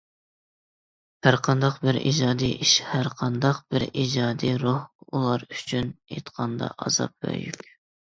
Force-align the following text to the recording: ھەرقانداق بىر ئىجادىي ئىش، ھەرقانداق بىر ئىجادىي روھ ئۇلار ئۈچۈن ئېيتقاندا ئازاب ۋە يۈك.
ھەرقانداق 1.25 1.75
بىر 1.83 1.99
ئىجادىي 2.11 2.55
ئىش، 2.65 2.71
ھەرقانداق 2.93 3.59
بىر 3.75 3.85
ئىجادىي 3.89 4.55
روھ 4.63 4.79
ئۇلار 5.11 5.45
ئۈچۈن 5.59 5.93
ئېيتقاندا 6.15 6.71
ئازاب 6.87 7.15
ۋە 7.29 7.37
يۈك. 7.43 7.63